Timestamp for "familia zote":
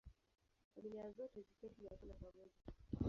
0.75-1.41